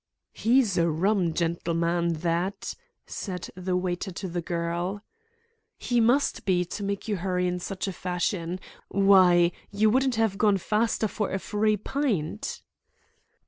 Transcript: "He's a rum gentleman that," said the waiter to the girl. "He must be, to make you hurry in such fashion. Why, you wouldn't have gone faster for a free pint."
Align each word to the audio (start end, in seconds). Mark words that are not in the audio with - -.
"He's 0.33 0.79
a 0.79 0.89
rum 0.89 1.31
gentleman 1.35 2.13
that," 2.25 2.73
said 3.05 3.51
the 3.55 3.77
waiter 3.77 4.09
to 4.11 4.27
the 4.27 4.41
girl. 4.41 5.03
"He 5.77 6.01
must 6.01 6.43
be, 6.43 6.65
to 6.65 6.81
make 6.81 7.07
you 7.07 7.17
hurry 7.17 7.45
in 7.45 7.59
such 7.59 7.85
fashion. 7.89 8.59
Why, 8.87 9.51
you 9.69 9.91
wouldn't 9.91 10.15
have 10.15 10.39
gone 10.39 10.57
faster 10.57 11.07
for 11.07 11.29
a 11.29 11.37
free 11.37 11.77
pint." 11.77 12.63